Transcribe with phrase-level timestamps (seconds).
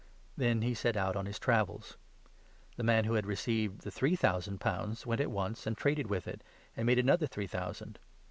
[0.35, 1.97] Then he set out on 16 his travels.
[2.75, 6.27] The man who had received the three thousand pounds went at once and traded with
[6.27, 6.41] it,
[6.75, 7.99] and made another three thousand.